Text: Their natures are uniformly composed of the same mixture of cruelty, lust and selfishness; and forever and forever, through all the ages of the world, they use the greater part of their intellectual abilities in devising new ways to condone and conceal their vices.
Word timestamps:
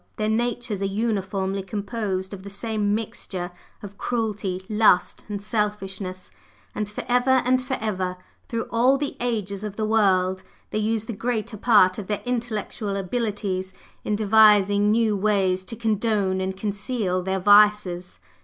Their 0.15 0.29
natures 0.29 0.81
are 0.81 0.85
uniformly 0.85 1.61
composed 1.61 2.33
of 2.33 2.41
the 2.41 2.49
same 2.49 2.95
mixture 2.95 3.51
of 3.83 3.99
cruelty, 3.99 4.65
lust 4.67 5.23
and 5.29 5.39
selfishness; 5.39 6.31
and 6.73 6.89
forever 6.89 7.43
and 7.45 7.61
forever, 7.61 8.17
through 8.49 8.63
all 8.71 8.97
the 8.97 9.15
ages 9.19 9.63
of 9.63 9.75
the 9.75 9.85
world, 9.85 10.41
they 10.71 10.79
use 10.79 11.05
the 11.05 11.13
greater 11.13 11.55
part 11.55 11.99
of 11.99 12.07
their 12.07 12.23
intellectual 12.25 12.95
abilities 12.95 13.73
in 14.03 14.15
devising 14.15 14.89
new 14.89 15.15
ways 15.15 15.63
to 15.65 15.75
condone 15.75 16.41
and 16.41 16.57
conceal 16.57 17.21
their 17.21 17.39
vices. 17.39 18.17